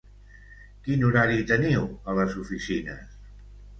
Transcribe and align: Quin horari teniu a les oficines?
Quin 0.87 1.03
horari 1.09 1.45
teniu 1.53 1.85
a 1.91 2.17
les 2.21 2.35
oficines? 2.45 3.17